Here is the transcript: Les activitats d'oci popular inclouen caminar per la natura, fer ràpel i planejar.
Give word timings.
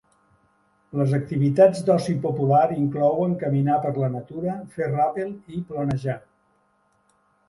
Les 0.99 1.11
activitats 1.17 1.81
d'oci 1.89 2.15
popular 2.23 2.63
inclouen 2.75 3.35
caminar 3.43 3.75
per 3.83 3.91
la 4.05 4.09
natura, 4.13 4.55
fer 4.79 4.87
ràpel 4.95 5.29
i 5.59 5.63
planejar. 5.73 6.17